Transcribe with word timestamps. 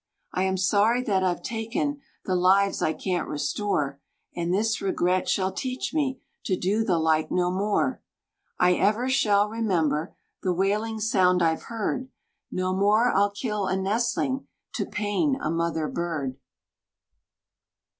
"I 0.33 0.45
am 0.45 0.57
sorry 0.57 1.03
that 1.03 1.21
I've 1.21 1.43
taken 1.43 2.01
The 2.25 2.35
lives 2.35 2.81
I 2.81 2.91
can't 2.91 3.27
restore; 3.27 3.99
And 4.35 4.51
this 4.51 4.81
regret 4.81 5.29
shall 5.29 5.51
teach 5.51 5.93
me 5.93 6.19
To 6.45 6.57
do 6.57 6.83
the 6.83 6.97
like 6.97 7.29
no 7.29 7.51
more. 7.51 8.01
"I 8.57 8.73
ever 8.73 9.09
shall 9.09 9.47
remember 9.47 10.15
The 10.41 10.53
wailing 10.53 10.99
sound 10.99 11.43
I've 11.43 11.65
heard! 11.69 12.09
No 12.51 12.73
more 12.75 13.15
I'll 13.15 13.29
kill 13.29 13.67
a 13.67 13.77
nestling, 13.77 14.47
To 14.73 14.87
pain 14.87 15.37
a 15.39 15.51
mother 15.51 15.87
bird!" 15.87 16.39